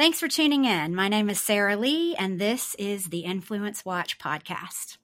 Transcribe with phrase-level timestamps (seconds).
[0.00, 0.94] Thanks for tuning in.
[0.94, 4.96] My name is Sarah Lee, and this is the Influence Watch podcast.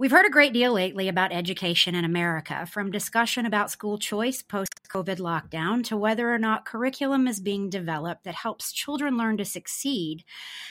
[0.00, 4.42] We've heard a great deal lately about education in America, from discussion about school choice
[4.42, 9.38] post COVID lockdown to whether or not curriculum is being developed that helps children learn
[9.38, 10.22] to succeed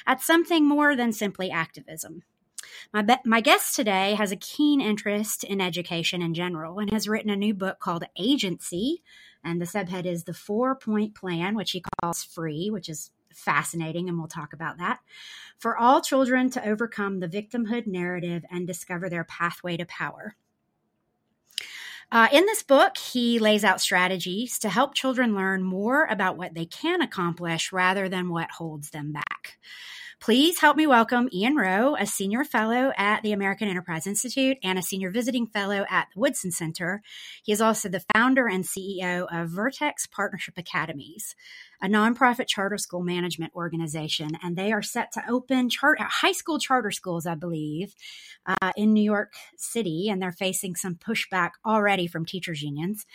[0.06, 2.24] at something more than simply activism.
[2.94, 7.10] My, be- my guest today has a keen interest in education in general and has
[7.10, 9.04] written a new book called Agency
[9.44, 14.10] and the subhead is the four point plan, which he calls free, which is fascinating,
[14.10, 15.00] and we'll talk about that.
[15.60, 20.36] For all children to overcome the victimhood narrative and discover their pathway to power.
[22.12, 26.54] Uh, in this book, he lays out strategies to help children learn more about what
[26.54, 29.58] they can accomplish rather than what holds them back.
[30.20, 34.78] Please help me welcome Ian Rowe, a senior fellow at the American Enterprise Institute and
[34.78, 37.04] a senior visiting fellow at the Woodson Center.
[37.44, 41.36] He is also the founder and CEO of Vertex Partnership Academies,
[41.84, 46.58] a nonprofit charter school management organization, and they are set to open chart- high school
[46.58, 47.94] charter schools, I believe,
[48.48, 53.06] uh, in New York City, and they're facing some pushback already from teachers' unions.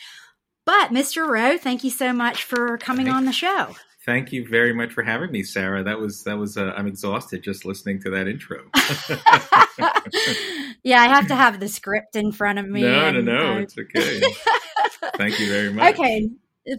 [0.64, 1.26] But Mr.
[1.26, 3.74] Rowe, thank you so much for coming on the show.
[4.04, 5.84] Thank you very much for having me, Sarah.
[5.84, 6.56] That was that was.
[6.56, 8.64] Uh, I'm exhausted just listening to that intro.
[10.82, 12.82] yeah, I have to have the script in front of me.
[12.82, 14.20] No, and, no, no, uh, it's okay.
[15.16, 15.94] Thank you very much.
[15.94, 16.28] Okay,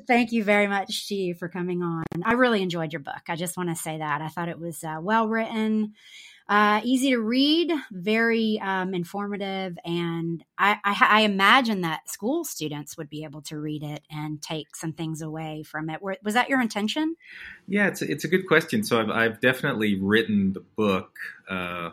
[0.06, 2.04] thank you very much to you for coming on.
[2.26, 3.22] I really enjoyed your book.
[3.30, 5.94] I just want to say that I thought it was uh, well written.
[6.50, 12.98] Uh, easy to read, very um, informative, and I, I, I, imagine that school students
[12.98, 16.02] would be able to read it and take some things away from it.
[16.02, 17.16] Was that your intention?
[17.66, 18.84] Yeah, it's a, it's a good question.
[18.84, 21.12] So I've, I've definitely written the book.
[21.50, 21.92] Uh,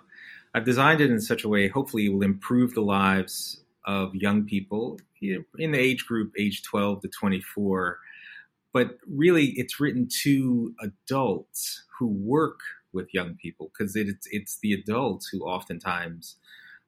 [0.53, 4.44] I've designed it in such a way, hopefully, it will improve the lives of young
[4.44, 7.99] people in the age group, age 12 to 24.
[8.72, 12.61] But really, it's written to adults who work
[12.93, 16.37] with young people because it's it's the adults who oftentimes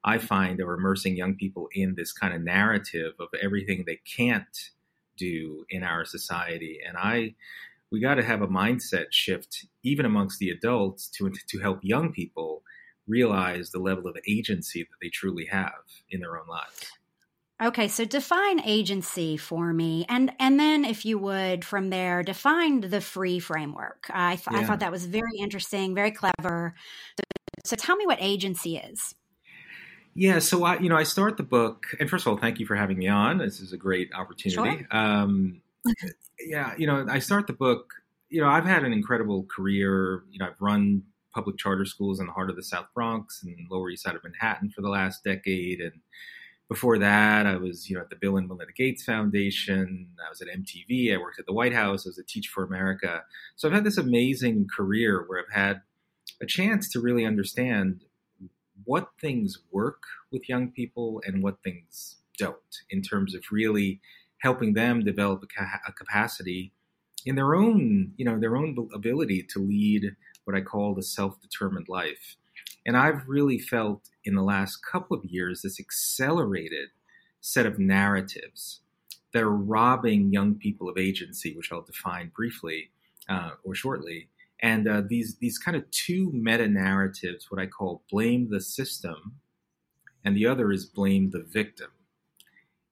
[0.03, 4.71] I find are immersing young people in this kind of narrative of everything they can't
[5.17, 7.35] do in our society, and I
[7.91, 12.11] we got to have a mindset shift even amongst the adults to to help young
[12.11, 12.63] people
[13.07, 16.91] realize the level of agency that they truly have in their own lives.
[17.63, 22.81] Okay, so define agency for me, and and then if you would from there define
[22.81, 24.07] the free framework.
[24.09, 24.59] I, th- yeah.
[24.59, 26.73] I thought that was very interesting, very clever.
[27.17, 27.23] So,
[27.63, 29.15] so tell me what agency is.
[30.13, 32.65] Yeah, so I you know I start the book, and first of all, thank you
[32.65, 33.37] for having me on.
[33.37, 34.79] This is a great opportunity.
[34.79, 34.87] Sure.
[34.91, 35.61] Um,
[36.45, 37.93] yeah, you know I start the book.
[38.29, 40.23] You know I've had an incredible career.
[40.31, 41.03] You know I've run
[41.33, 44.23] public charter schools in the heart of the South Bronx and Lower East Side of
[44.23, 45.93] Manhattan for the last decade, and
[46.73, 50.09] before that, I was, you know, at the Bill and Melinda Gates Foundation.
[50.25, 51.13] I was at MTV.
[51.13, 52.07] I worked at the White House.
[52.07, 53.21] I was a Teach for America.
[53.55, 55.81] So I've had this amazing career where I've had
[56.41, 58.05] a chance to really understand
[58.85, 60.01] what things work
[60.31, 62.57] with young people and what things don't
[62.89, 64.01] in terms of really
[64.39, 66.73] helping them develop a, ca- a capacity
[67.23, 71.87] in their own, you know, their own ability to lead what I call the self-determined
[71.87, 72.35] life.
[72.85, 76.89] And I've really felt in the last couple of years this accelerated
[77.39, 78.81] set of narratives
[79.33, 82.91] that are robbing young people of agency, which I'll define briefly
[83.27, 84.29] uh, or shortly.
[84.61, 89.39] And uh, these these kind of two meta narratives, what I call blame the system,
[90.23, 91.91] and the other is blame the victim.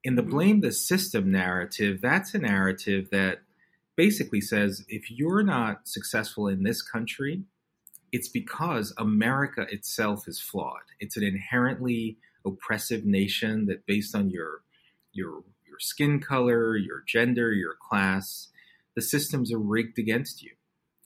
[0.04, 0.32] In the mm-hmm.
[0.32, 3.40] blame the system narrative, that's a narrative that
[3.96, 7.44] basically says if you're not successful in this country,
[8.12, 10.82] it's because America itself is flawed.
[11.00, 14.62] It's an inherently oppressive nation that, based on your
[15.14, 18.50] your your skin color, your gender, your class,
[18.96, 20.52] the systems are rigged against you.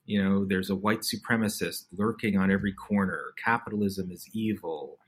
[0.06, 3.33] You know, there's a white supremacist lurking on every corner.
[3.44, 5.00] Capitalism is evil.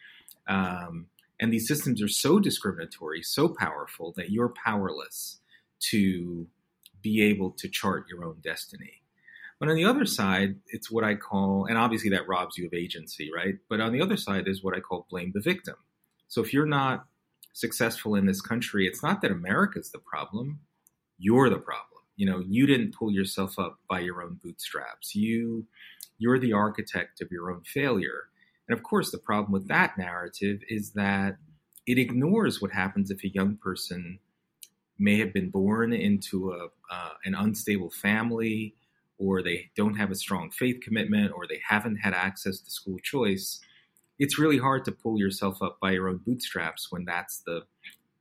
[0.47, 1.07] Um,
[1.39, 5.39] and these systems are so discriminatory, so powerful that you're powerless
[5.91, 6.47] to
[7.01, 9.01] be able to chart your own destiny.
[9.59, 12.73] But on the other side, it's what I call, and obviously that robs you of
[12.73, 13.55] agency, right?
[13.69, 15.75] But on the other side is what I call blame the victim.
[16.27, 17.05] So if you're not
[17.53, 20.59] successful in this country, it's not that America's the problem,
[21.17, 22.03] you're the problem.
[22.15, 25.15] You know, you didn't pull yourself up by your own bootstraps.
[25.15, 25.65] You
[26.19, 28.29] you're the architect of your own failure.
[28.67, 31.37] And of course, the problem with that narrative is that
[31.85, 34.19] it ignores what happens if a young person
[34.99, 38.75] may have been born into a, uh, an unstable family
[39.17, 42.99] or they don't have a strong faith commitment, or they haven't had access to school
[42.99, 43.59] choice,
[44.19, 47.61] it's really hard to pull yourself up by your own bootstraps when that's the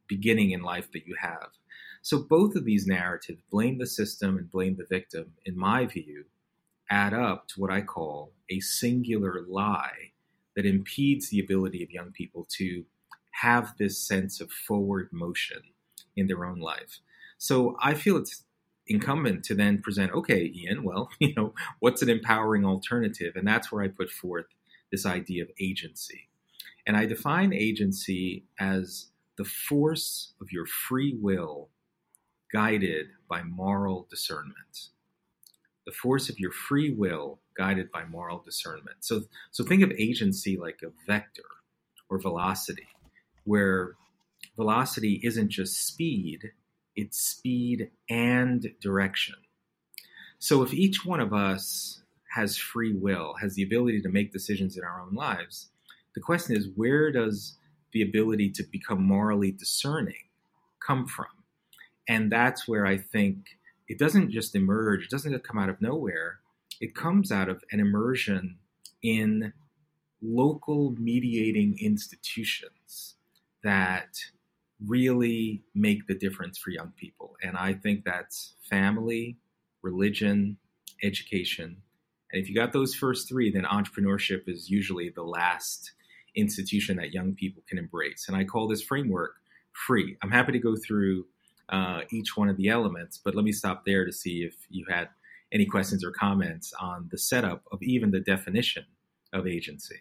[0.09, 1.49] beginning in life that you have.
[2.03, 6.27] So both of these narratives, blame the system and blame the victim, in my view,
[6.89, 10.13] add up to what I call a singular lie
[10.55, 12.85] that impedes the ability of young people to
[13.43, 15.61] have this sense of forward motion
[16.17, 17.01] in their own life.
[17.39, 18.45] So I feel it's
[18.89, 23.35] incumbent to then present, okay, Ian, well, you know, what's an empowering alternative?
[23.37, 24.47] And that's where I put forth
[24.91, 26.29] this idea of agency.
[26.87, 29.07] And I define agency as
[29.37, 31.69] the force of your free will
[32.53, 34.89] guided by moral discernment.
[35.85, 38.99] The force of your free will guided by moral discernment.
[39.01, 41.43] So, so think of agency like a vector
[42.09, 42.87] or velocity,
[43.45, 43.95] where
[44.57, 46.53] velocity isn't just speed,
[46.97, 49.37] it's speed and direction.
[50.39, 52.03] So if each one of us
[52.35, 55.71] has free will, has the ability to make decisions in our own lives,
[56.15, 57.59] the question is where does
[57.93, 60.15] the ability to become morally discerning
[60.85, 61.27] come from?
[62.09, 63.37] And that's where I think
[63.89, 66.41] it doesn't just emerge, it doesn't come out of nowhere.
[66.81, 68.59] It comes out of an immersion
[69.03, 69.53] in
[70.23, 73.15] local mediating institutions
[73.63, 74.19] that
[74.85, 77.37] really make the difference for young people.
[77.43, 79.39] And I think that's family,
[79.83, 80.59] religion,
[81.03, 81.83] education.
[82.33, 85.93] And if you got those first three, then entrepreneurship is usually the last
[86.35, 88.27] institution that young people can embrace.
[88.29, 89.35] And I call this framework
[89.73, 90.17] free.
[90.23, 91.27] I'm happy to go through
[91.69, 93.19] uh, each one of the elements.
[93.23, 95.09] But let me stop there to see if you had
[95.53, 98.85] any questions or comments on the setup of even the definition
[99.33, 100.01] of agency.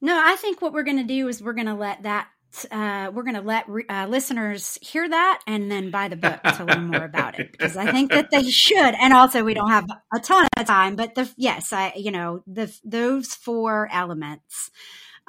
[0.00, 2.28] No, I think what we're going to do is we're going to let that
[2.70, 6.64] uh, we're going to let uh, listeners hear that and then buy the book to
[6.64, 8.94] learn more about it because I think that they should.
[8.94, 12.42] And also, we don't have a ton of time, but the yes, I you know
[12.46, 14.70] the those four elements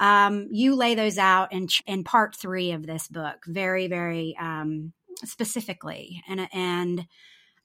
[0.02, 4.92] um, you lay those out in in part three of this book very very um,
[5.24, 7.06] specifically and and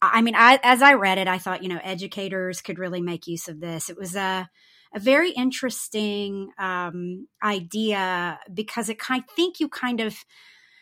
[0.02, 3.28] I mean I, as I read it I thought you know educators could really make
[3.28, 4.48] use of this it was a
[4.94, 10.18] a very interesting um, idea because it I think you kind of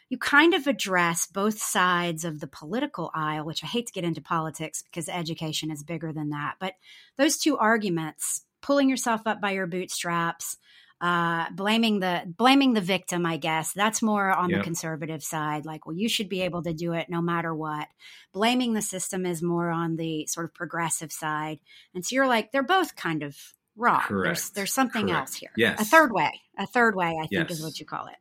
[0.09, 4.03] you kind of address both sides of the political aisle, which I hate to get
[4.03, 6.55] into politics because education is bigger than that.
[6.59, 6.75] But
[7.17, 10.57] those two arguments, pulling yourself up by your bootstraps,
[11.01, 14.59] uh, blaming the blaming the victim i guess that's more on yep.
[14.59, 17.89] the conservative side like well you should be able to do it no matter what
[18.31, 21.59] blaming the system is more on the sort of progressive side
[21.93, 23.37] and so you're like they're both kind of
[23.75, 25.19] wrong there's, there's something Correct.
[25.19, 25.79] else here yes.
[25.79, 27.51] a third way a third way i think yes.
[27.51, 28.15] is what you call it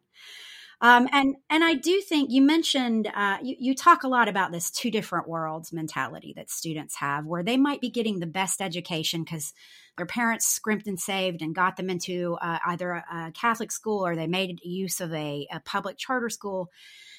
[0.81, 4.53] um, and and I do think you mentioned uh, you, you talk a lot about
[4.53, 8.61] this two different worlds mentality that students have, where they might be getting the best
[8.61, 9.55] education because
[9.97, 14.15] their parents scrimped and saved and got them into uh, either a, Catholic school or
[14.15, 16.71] they made use of a, a public charter school,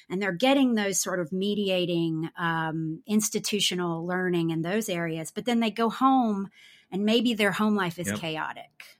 [0.08, 5.32] and they're getting those sort of mediating um, institutional learning in those areas.
[5.34, 6.50] But then they go home,
[6.90, 8.18] and maybe their home life is yep.
[8.18, 8.96] chaotic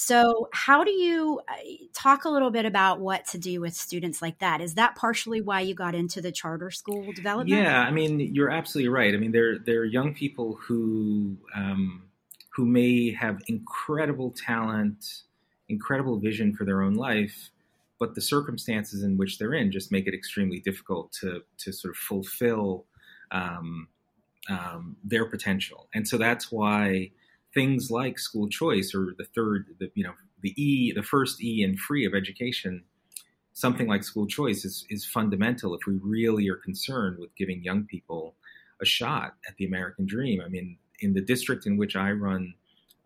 [0.00, 1.54] so, how do you uh,
[1.92, 4.60] talk a little bit about what to do with students like that?
[4.60, 7.48] Is that partially why you got into the charter school development?
[7.60, 9.12] Yeah, I mean, you're absolutely right.
[9.12, 12.04] I mean, they're they're young people who um,
[12.50, 15.04] who may have incredible talent,
[15.68, 17.50] incredible vision for their own life,
[17.98, 21.94] but the circumstances in which they're in just make it extremely difficult to to sort
[21.94, 22.84] of fulfill
[23.32, 23.88] um,
[24.48, 25.88] um, their potential.
[25.94, 27.10] And so that's why
[27.54, 31.62] things like school choice or the third, the, you know, the E, the first E
[31.62, 32.84] in free of education,
[33.52, 37.84] something like school choice is, is fundamental if we really are concerned with giving young
[37.84, 38.36] people
[38.80, 40.40] a shot at the American dream.
[40.44, 42.54] I mean, in the district in which I run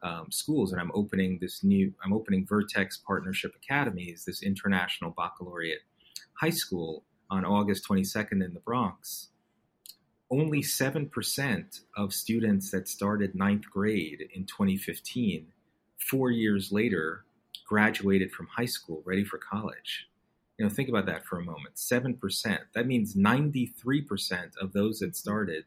[0.03, 5.81] um, schools, and I'm opening this new, I'm opening Vertex Partnership Academies, this international baccalaureate
[6.35, 9.29] high school on August 22nd in the Bronx
[10.33, 15.47] only 7% of students that started ninth grade in 2015,
[16.11, 17.25] four years later,
[17.69, 20.09] graduated from high school ready for college.
[20.59, 21.77] You know, think about that for a moment.
[21.77, 22.59] 7%.
[22.75, 25.65] That means 93% of those that started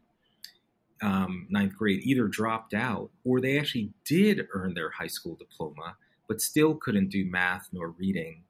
[1.01, 5.95] um, ninth grade either dropped out or they actually did earn their high school diploma,
[6.27, 8.43] but still couldn't do math nor reading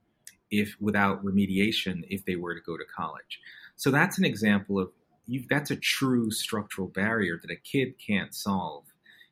[0.50, 3.42] if without remediation if they were to go to college.
[3.76, 4.92] So that's an example of
[5.28, 8.86] you've that's a true structural barrier that a kid can't solve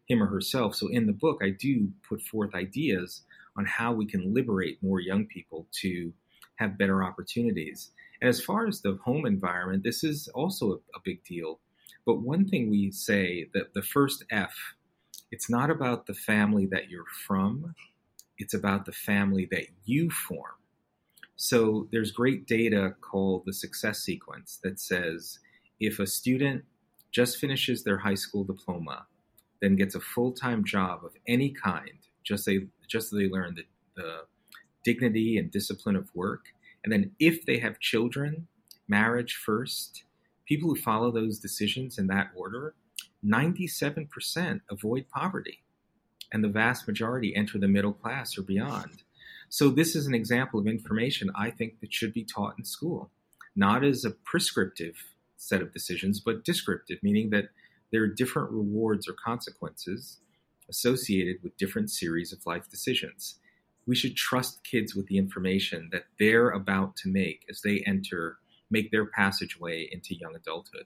[0.08, 0.76] him or herself.
[0.76, 3.22] So in the book, I do put forth ideas
[3.58, 6.14] on how we can liberate more young people to
[6.58, 7.92] have better opportunities.
[8.22, 11.60] And as far as the home environment, this is also a, a big deal.
[12.06, 14.54] But one thing we say that the first F,
[15.32, 17.76] it's not about the family that you're from,
[18.38, 20.56] it's about the family that you form.
[21.36, 25.40] So there's great data called the success sequence that says
[25.80, 26.64] if a student
[27.12, 29.06] just finishes their high school diploma,
[29.62, 33.56] then gets a full time job of any kind, just they just so they learn
[33.56, 33.64] the,
[33.96, 34.18] the
[34.84, 36.46] dignity and discipline of work,
[36.84, 38.48] and then if they have children,
[38.88, 40.04] marriage first,
[40.46, 42.76] people who follow those decisions in that order,
[43.26, 45.64] 97% avoid poverty,
[46.32, 49.04] and the vast majority enter the middle class or beyond.
[49.50, 53.12] So this is an example of information I think that should be taught in school,
[53.56, 54.96] not as a prescriptive
[55.38, 57.50] set of decisions, but descriptive, meaning that
[57.92, 60.20] there are different rewards or consequences
[60.70, 63.40] associated with different series of life decisions.
[63.86, 68.38] We should trust kids with the information that they're about to make as they enter,
[68.72, 70.86] make their passageway into young adulthood.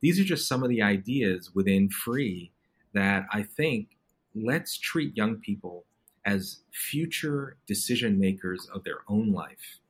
[0.00, 2.52] These are just some of the ideas within Free
[2.94, 3.98] that I think
[4.34, 5.84] let's treat young people
[6.24, 9.80] as future decision makers of their own life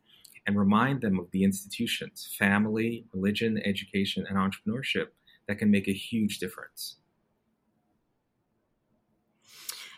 [0.49, 5.09] and remind them of the institutions, family, religion, education, and entrepreneurship
[5.47, 6.97] that can make a huge difference.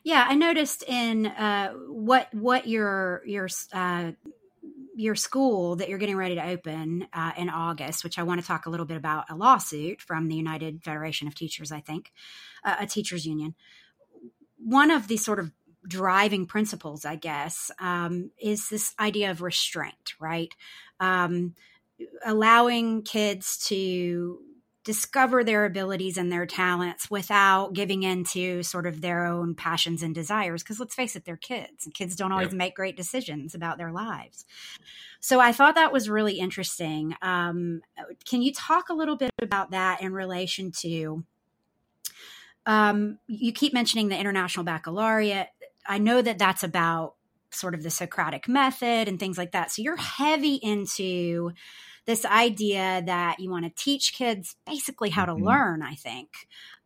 [0.03, 4.13] Yeah, I noticed in uh, what what your your uh,
[4.97, 8.47] your school that you're getting ready to open uh, in August, which I want to
[8.47, 12.11] talk a little bit about a lawsuit from the United Federation of Teachers, I think,
[12.65, 13.55] uh, a teachers union.
[14.59, 15.53] One of the sort of
[15.87, 20.55] driving principles, I guess, um, is this idea of restraint, right?
[20.99, 21.55] Um,
[22.25, 24.41] allowing kids to
[24.83, 30.15] discover their abilities and their talents without giving into sort of their own passions and
[30.15, 32.55] desires because let's face it they're kids and kids don't always yep.
[32.55, 34.47] make great decisions about their lives
[35.21, 37.83] so i thought that was really interesting um,
[38.27, 41.25] can you talk a little bit about that in relation to
[42.67, 45.49] um, you keep mentioning the international baccalaureate
[45.87, 47.15] i know that that's about
[47.53, 51.53] sort of the socratic method and things like that so you're heavy into
[52.07, 55.45] this idea that you want to teach kids basically how to mm-hmm.
[55.45, 56.29] learn, I think,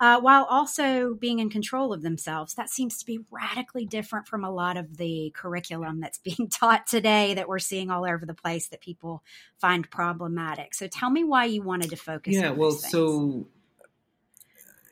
[0.00, 2.54] uh, while also being in control of themselves.
[2.54, 6.86] That seems to be radically different from a lot of the curriculum that's being taught
[6.86, 9.22] today that we're seeing all over the place that people
[9.58, 10.74] find problematic.
[10.74, 13.46] So tell me why you wanted to focus yeah, well, so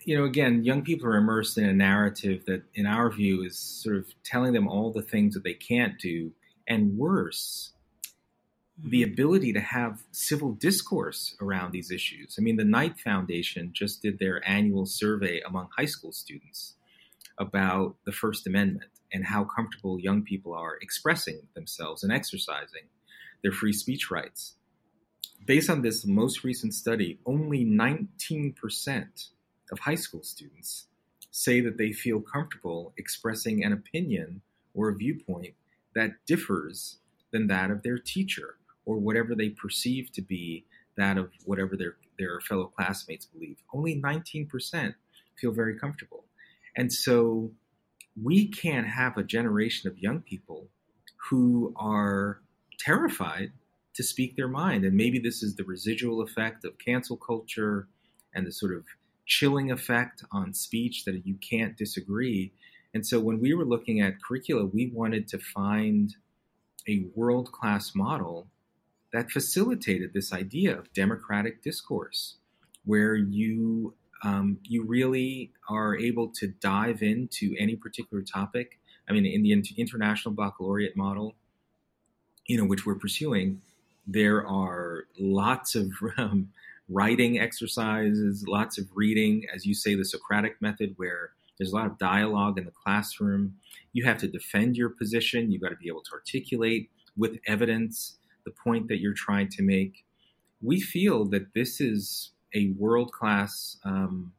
[0.05, 3.59] you know, again, young people are immersed in a narrative that, in our view, is
[3.59, 6.33] sort of telling them all the things that they can't do,
[6.67, 7.73] and worse,
[8.79, 9.13] the mm-hmm.
[9.13, 12.37] ability to have civil discourse around these issues.
[12.39, 16.75] I mean, the Knight Foundation just did their annual survey among high school students
[17.39, 22.85] about the First Amendment and how comfortable young people are expressing themselves and exercising
[23.43, 24.55] their free speech rights.
[25.45, 28.55] Based on this most recent study, only 19%
[29.73, 30.87] of high school students
[31.31, 34.43] say that they feel comfortable expressing an opinion
[34.75, 35.55] or a viewpoint
[35.95, 36.99] that differs
[37.33, 40.65] than that of their teacher or whatever they perceive to be
[40.97, 43.57] that of whatever their, their fellow classmates believe.
[43.73, 44.95] Only 19%
[45.39, 46.25] feel very comfortable.
[46.77, 47.51] And so
[48.23, 50.69] we can't have a generation of young people
[51.31, 52.41] who are
[52.79, 53.53] terrified
[53.95, 54.85] to speak their mind.
[54.85, 57.89] And maybe this is the residual effect of cancel culture
[58.35, 58.85] and the sort of
[59.33, 62.53] chilling effect on speech that you can't disagree.
[62.93, 66.15] And so when we were looking at curricula, we wanted to find
[66.87, 68.49] a world class model
[69.13, 72.37] that facilitated this idea of democratic discourse,
[72.85, 78.79] where you um, you really are able to dive into any particular topic.
[79.09, 81.35] I mean, in the international baccalaureate model,
[82.47, 83.63] you know, which we're pursuing,
[84.07, 86.51] there are lots of um,
[86.89, 91.87] writing exercises, lots of reading, as you say, the Socratic method, where there's a lot
[91.87, 93.55] of dialogue in the classroom.
[93.93, 95.51] You have to defend your position.
[95.51, 99.63] You've got to be able to articulate with evidence the point that you're trying to
[99.63, 100.05] make.
[100.61, 104.33] We feel that this is a world class um,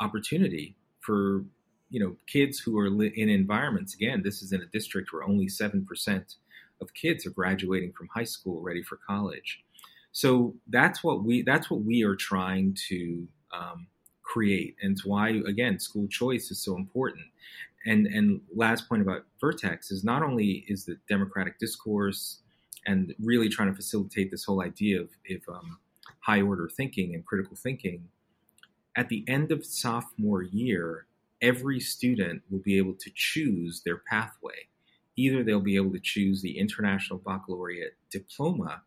[0.00, 1.44] opportunity for
[1.88, 3.94] you know kids who are li- in environments.
[3.94, 6.34] Again, this is in a district where only seven percent
[6.80, 9.64] of kids are graduating from high school ready for college.
[10.16, 13.86] So that's what we that's what we are trying to um,
[14.22, 17.26] create, and it's why again school choice is so important.
[17.84, 22.40] And and last point about Vertex is not only is the democratic discourse
[22.86, 25.10] and really trying to facilitate this whole idea of,
[25.50, 25.80] um,
[26.20, 28.08] high order thinking and critical thinking.
[28.96, 31.08] At the end of sophomore year,
[31.42, 34.68] every student will be able to choose their pathway.
[35.14, 38.80] Either they'll be able to choose the International Baccalaureate Diploma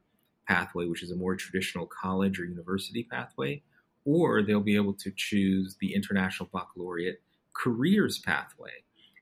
[0.50, 3.62] pathway, which is a more traditional college or university pathway,
[4.04, 7.22] or they'll be able to choose the International Baccalaureate
[7.54, 8.72] careers pathway.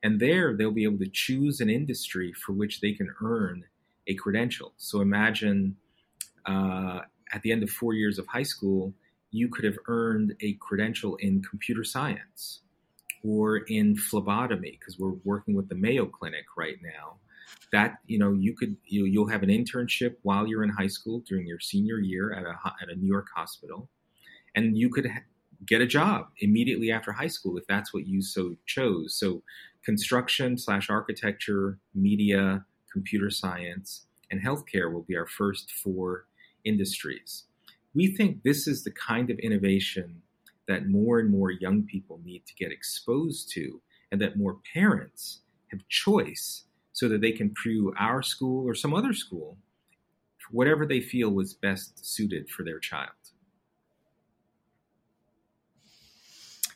[0.03, 3.65] And there they'll be able to choose an industry for which they can earn
[4.07, 4.73] a credential.
[4.77, 5.75] So imagine
[6.45, 7.01] uh,
[7.33, 8.93] at the end of four years of high school,
[9.31, 12.61] you could have earned a credential in computer science
[13.23, 17.17] or in phlebotomy because we're working with the Mayo Clinic right now.
[17.71, 21.23] That you know, you could you, you'll have an internship while you're in high school
[21.27, 23.89] during your senior year at a at a New York hospital,
[24.55, 25.23] and you could ha-
[25.65, 29.15] get a job immediately after high school if that's what you so chose.
[29.19, 29.43] So,
[29.83, 36.25] construction slash architecture, media, computer science, and healthcare will be our first four
[36.63, 37.45] industries.
[37.93, 40.21] We think this is the kind of innovation
[40.67, 45.41] that more and more young people need to get exposed to, and that more parents
[45.71, 46.65] have choice
[46.97, 49.55] so that they can pursue our school or some other school,
[50.49, 53.11] whatever they feel was best suited for their child.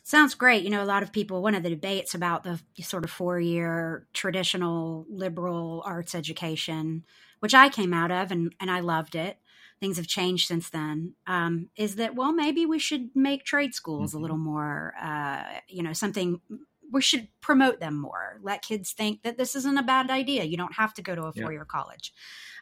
[0.04, 0.62] Sounds great.
[0.62, 3.40] You know, a lot of people, one of the debates about the sort of four
[3.40, 7.02] year traditional liberal arts education,
[7.40, 9.38] which I came out of and, and I loved it,
[9.80, 14.10] things have changed since then, um, is that, well, maybe we should make trade schools
[14.10, 14.18] mm-hmm.
[14.18, 16.40] a little more, uh, you know, something
[16.92, 18.38] we should promote them more.
[18.42, 20.44] Let kids think that this isn't a bad idea.
[20.44, 21.64] You don't have to go to a four year yeah.
[21.80, 22.12] college.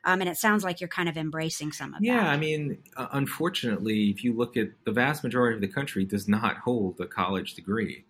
[0.04, 2.22] Um, and it sounds like you're kind of embracing some of yeah, that.
[2.22, 6.04] Yeah, I mean, uh, unfortunately, if you look at the vast majority of the country,
[6.04, 8.06] does not hold a college degree,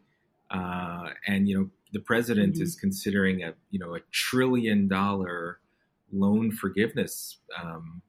[0.50, 2.62] uh, and you know the president mm-hmm.
[2.62, 5.58] is considering a you know a trillion dollar
[6.12, 8.02] loan forgiveness um,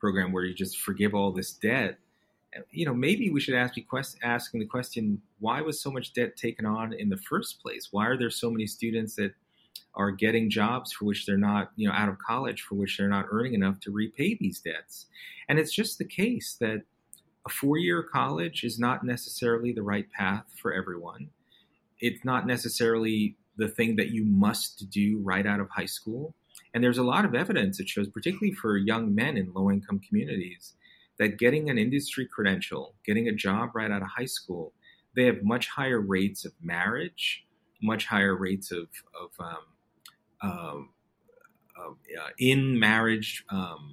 [0.00, 1.98] program where you just forgive all this debt.
[2.70, 6.12] You know, maybe we should ask be quest- asking the question: Why was so much
[6.12, 7.88] debt taken on in the first place?
[7.90, 9.32] Why are there so many students that
[9.98, 13.08] are getting jobs for which they're not, you know, out of college for which they're
[13.08, 15.06] not earning enough to repay these debts.
[15.48, 16.82] And it's just the case that
[17.44, 21.30] a four year college is not necessarily the right path for everyone.
[22.00, 26.34] It's not necessarily the thing that you must do right out of high school.
[26.72, 29.98] And there's a lot of evidence that shows, particularly for young men in low income
[29.98, 30.74] communities,
[31.18, 34.72] that getting an industry credential, getting a job right out of high school,
[35.16, 37.44] they have much higher rates of marriage,
[37.82, 38.88] much higher rates of,
[39.20, 40.90] of um, um,
[41.84, 43.90] uh, in marriage um,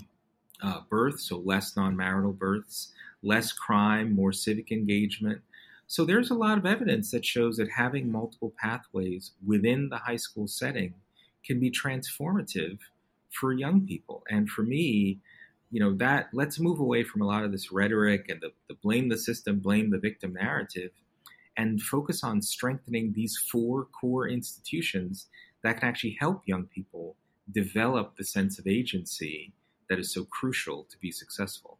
[0.61, 5.41] uh, births, so less non marital births, less crime, more civic engagement.
[5.87, 10.15] So there's a lot of evidence that shows that having multiple pathways within the high
[10.15, 10.95] school setting
[11.45, 12.79] can be transformative
[13.31, 14.23] for young people.
[14.29, 15.19] And for me,
[15.75, 18.75] you know, that let's move away from a lot of this rhetoric and the, the
[18.75, 20.91] blame the system, blame the victim narrative,
[21.57, 25.27] and focus on strengthening these four core institutions
[25.63, 27.17] that can actually help young people
[27.51, 29.51] develop the sense of agency
[29.89, 31.77] that is so crucial to be successful.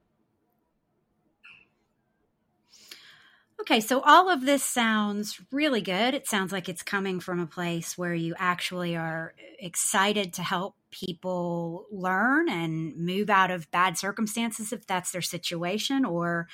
[3.61, 6.13] Okay, so all of this sounds really good.
[6.13, 10.75] It sounds like it's coming from a place where you actually are excited to help
[10.95, 16.47] people learn and move out of bad circumstances if that's their situation or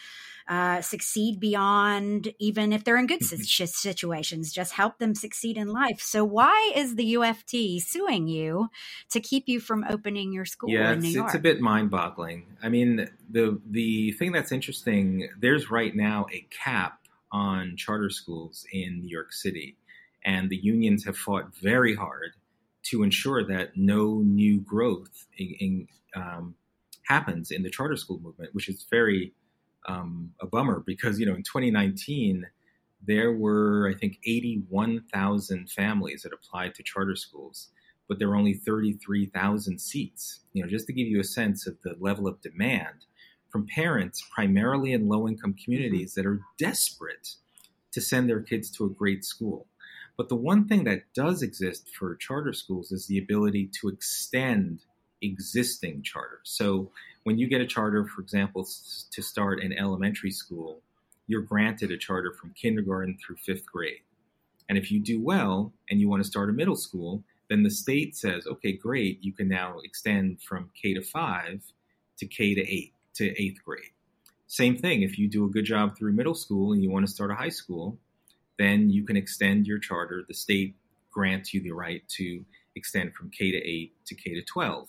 [0.50, 6.02] uh, succeed beyond even if they're in good situations just help them succeed in life.
[6.02, 8.70] So why is the uft suing you
[9.12, 12.46] to keep you from opening your school yeah, in new it's, it's a bit mind-boggling.
[12.64, 16.98] I mean the the thing that's interesting there's right now a cap
[17.32, 19.78] on charter schools in new york city
[20.24, 22.34] and the unions have fought very hard
[22.84, 26.56] to ensure that no new growth in, in, um,
[27.08, 29.34] happens in the charter school movement, which is very
[29.88, 32.46] um, a bummer because you know in 2019
[33.06, 37.70] there were I think 81,000 families that applied to charter schools,
[38.08, 40.42] but there were only 33,000 seats.
[40.54, 43.06] You know, just to give you a sense of the level of demand
[43.50, 47.36] from parents, primarily in low-income communities, that are desperate
[47.92, 49.68] to send their kids to a great school.
[50.18, 54.82] But the one thing that does exist for charter schools is the ability to extend
[55.22, 56.42] existing charters.
[56.44, 56.92] So
[57.24, 58.68] when you get a charter, for example,
[59.12, 60.82] to start an elementary school,
[61.28, 64.02] you're granted a charter from kindergarten through fifth grade.
[64.68, 67.70] And if you do well and you want to start a middle school, then the
[67.70, 71.62] state says, okay, great, you can now extend from K to five
[72.18, 73.92] to K to eight to eighth grade.
[74.48, 77.12] Same thing, if you do a good job through middle school and you want to
[77.12, 77.98] start a high school,
[78.62, 80.24] then you can extend your charter.
[80.28, 80.76] The state
[81.10, 82.46] grants you the right to
[82.76, 84.88] extend from K to 8 to K to 12.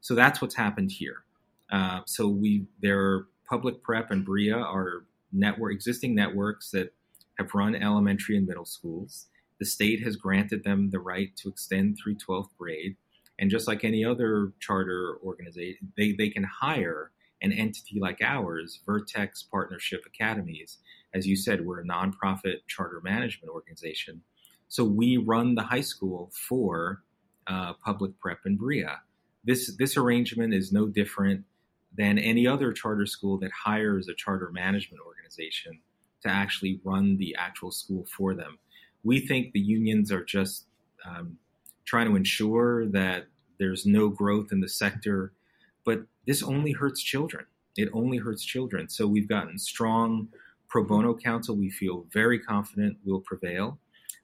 [0.00, 1.24] So that's what's happened here.
[1.70, 6.92] Uh, so we there are public prep and Brilla are network existing networks that
[7.38, 9.26] have run elementary and middle schools.
[9.58, 12.96] The state has granted them the right to extend through 12th grade.
[13.38, 17.10] And just like any other charter organization, they, they can hire
[17.42, 20.78] an entity like ours, Vertex Partnership Academies,
[21.14, 24.22] as you said, we're a nonprofit charter management organization.
[24.68, 27.02] So we run the high school for
[27.46, 28.98] uh, public prep in Brilla.
[29.44, 31.44] This this arrangement is no different
[31.96, 35.80] than any other charter school that hires a charter management organization
[36.22, 38.58] to actually run the actual school for them.
[39.02, 40.66] We think the unions are just
[41.04, 41.38] um,
[41.84, 43.26] trying to ensure that
[43.58, 45.32] there's no growth in the sector,
[45.84, 47.46] but this only hurts children.
[47.76, 48.88] It only hurts children.
[48.88, 50.28] So we've gotten strong
[50.70, 51.56] pro bono counsel.
[51.56, 53.78] We feel very confident will prevail,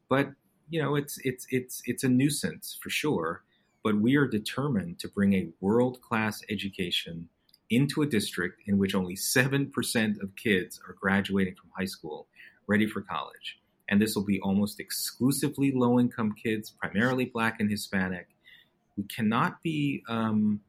[0.08, 0.30] but
[0.70, 3.42] you know it's it's it's it's a nuisance for sure.
[3.84, 7.28] But we are determined to bring a world class education
[7.70, 12.26] into a district in which only 7% of kids are graduating from high school
[12.66, 13.60] ready for college.
[13.88, 18.26] And this will be almost exclusively low income kids, primarily black and Hispanic.
[18.96, 20.60] We cannot be um,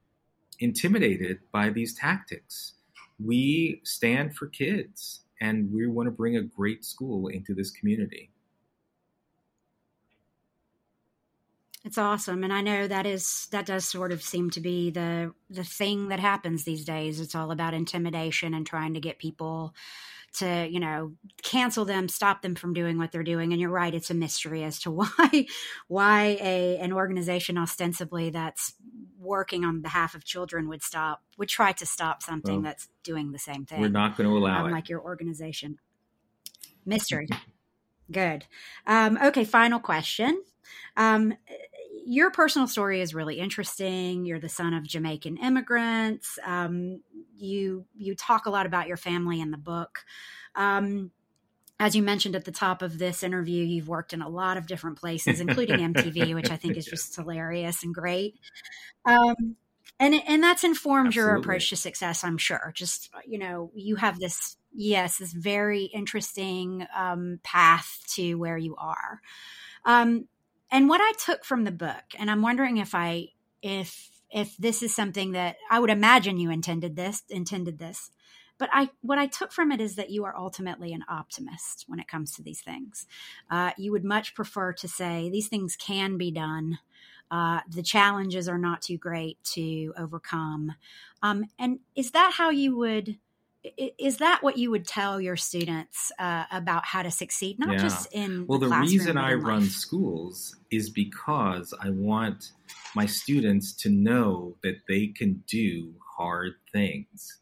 [0.59, 2.75] intimidated by these tactics.
[3.19, 8.31] We stand for kids and we want to bring a great school into this community.
[11.85, 15.33] It's awesome, and I know that is that does sort of seem to be the
[15.49, 17.19] the thing that happens these days.
[17.19, 19.73] It's all about intimidation and trying to get people
[20.33, 23.95] to you know cancel them stop them from doing what they're doing and you're right
[23.95, 25.45] it's a mystery as to why
[25.87, 28.73] why a an organization ostensibly that's
[29.19, 33.31] working on behalf of children would stop would try to stop something well, that's doing
[33.31, 34.71] the same thing we're not going to allow um, it.
[34.71, 35.77] like your organization.
[36.85, 37.27] Mystery
[38.11, 38.45] good
[38.85, 40.41] um, okay final question
[40.95, 41.33] um,
[42.05, 44.25] your personal story is really interesting.
[44.25, 46.39] You're the son of Jamaican immigrants.
[46.45, 47.01] Um,
[47.35, 50.05] you you talk a lot about your family in the book.
[50.55, 51.11] Um,
[51.79, 54.65] as you mentioned at the top of this interview, you've worked in a lot of
[54.65, 58.35] different places, including MTV, which I think is just hilarious and great.
[59.05, 59.55] Um,
[59.99, 61.29] and and that's informed Absolutely.
[61.29, 62.71] your approach to success, I'm sure.
[62.75, 68.75] Just you know, you have this yes, this very interesting um, path to where you
[68.77, 69.21] are.
[69.85, 70.27] Um,
[70.71, 73.29] and what I took from the book, and I'm wondering if I
[73.61, 78.11] if if this is something that I would imagine you intended this intended this.
[78.57, 81.99] But I what I took from it is that you are ultimately an optimist when
[81.99, 83.05] it comes to these things.
[83.49, 86.79] Uh, you would much prefer to say these things can be done.
[87.29, 90.73] Uh, the challenges are not too great to overcome.
[91.21, 93.17] Um, and is that how you would
[93.97, 97.77] is that what you would tell your students uh, about how to succeed not yeah.
[97.77, 99.43] just in well the, the reason i life?
[99.43, 102.51] run schools is because i want
[102.95, 107.39] my students to know that they can do hard things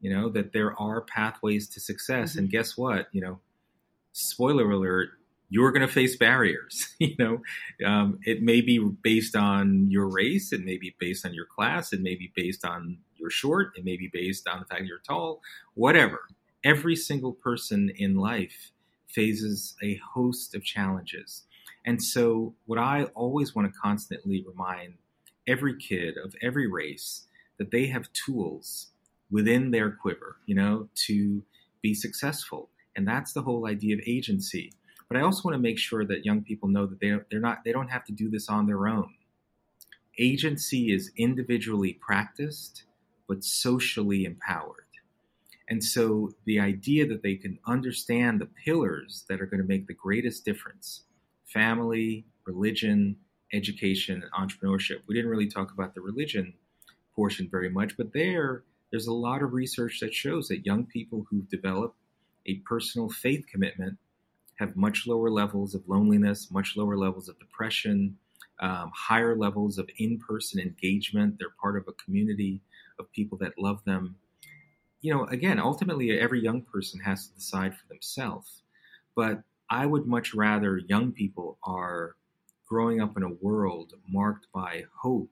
[0.00, 2.40] you know that there are pathways to success mm-hmm.
[2.40, 3.40] and guess what you know
[4.12, 5.10] spoiler alert
[5.50, 7.40] you're going to face barriers you know
[7.84, 11.92] um, it may be based on your race it may be based on your class
[11.92, 14.98] it may be based on you're short, it may be based on the fact you're
[14.98, 15.40] tall,
[15.74, 16.20] whatever.
[16.64, 18.72] Every single person in life
[19.08, 21.44] faces a host of challenges.
[21.86, 24.94] And so, what I always want to constantly remind
[25.46, 27.26] every kid of every race
[27.58, 28.88] that they have tools
[29.30, 31.42] within their quiver, you know, to
[31.82, 32.68] be successful.
[32.96, 34.72] And that's the whole idea of agency.
[35.08, 37.64] But I also want to make sure that young people know that they, they're not,
[37.64, 39.14] they don't have to do this on their own.
[40.18, 42.84] Agency is individually practiced
[43.28, 44.84] but socially empowered.
[45.68, 49.86] And so the idea that they can understand the pillars that are going to make
[49.86, 51.02] the greatest difference
[51.44, 53.16] family, religion,
[53.52, 54.98] education, and entrepreneurship.
[55.06, 56.52] We didn't really talk about the religion
[57.16, 61.26] portion very much, but there, there's a lot of research that shows that young people
[61.28, 61.96] who've developed
[62.46, 63.96] a personal faith commitment
[64.56, 68.16] have much lower levels of loneliness, much lower levels of depression,
[68.60, 71.36] um, higher levels of in person engagement.
[71.38, 72.60] They're part of a community
[72.98, 74.16] of people that love them.
[75.00, 78.62] You know, again, ultimately, every young person has to decide for themselves.
[79.14, 82.16] But I would much rather young people are
[82.66, 85.30] growing up in a world marked by hope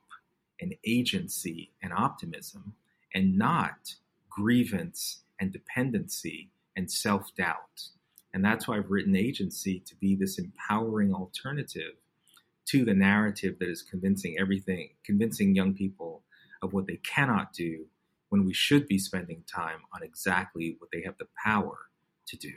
[0.61, 2.75] and agency and optimism
[3.15, 3.95] and not
[4.29, 7.89] grievance and dependency and self doubt.
[8.33, 11.95] And that's why I've written agency to be this empowering alternative
[12.67, 16.23] to the narrative that is convincing everything, convincing young people
[16.67, 17.87] of what they cannot do
[18.29, 21.79] when we should be spending time on exactly what they have the power
[22.27, 22.53] to do.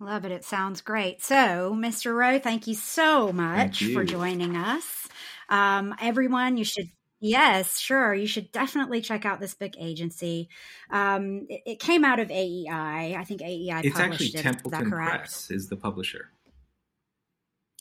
[0.00, 0.32] Love it.
[0.32, 1.22] It sounds great.
[1.22, 2.14] So, Mr.
[2.16, 3.92] Rowe, thank you so much you.
[3.92, 5.08] for joining us.
[5.48, 6.88] Um, everyone, you should
[7.20, 8.14] Yes, sure.
[8.14, 10.48] You should definitely check out this book agency.
[10.88, 13.16] Um, it, it, came out of AEI.
[13.18, 14.42] I think AEI it's published actually it.
[14.42, 16.30] Templeton Press is the publisher.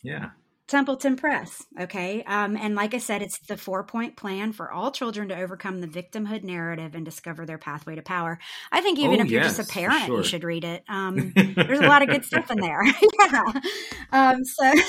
[0.01, 0.31] Yeah.
[0.67, 1.65] Templeton Press.
[1.79, 2.23] Okay.
[2.23, 5.79] Um, and like I said, it's the four point plan for all children to overcome
[5.79, 8.37] the victimhood narrative and discover their pathway to power.
[8.71, 10.17] I think even oh, if you're yes, just a parent, sure.
[10.17, 10.83] you should read it.
[10.89, 12.83] Um, there's a lot of good stuff in there.
[13.31, 13.53] yeah.
[14.11, 14.73] Um, so.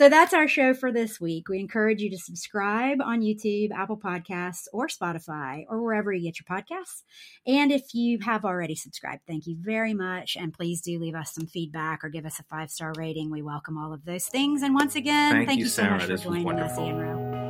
[0.00, 1.50] So that's our show for this week.
[1.50, 6.40] We encourage you to subscribe on YouTube, Apple Podcasts, or Spotify, or wherever you get
[6.40, 7.02] your podcasts.
[7.46, 10.38] And if you have already subscribed, thank you very much.
[10.40, 13.30] And please do leave us some feedback or give us a five star rating.
[13.30, 14.62] We welcome all of those things.
[14.62, 17.49] And once again, thank, thank you, you, so much for joining us, Ian Rowe.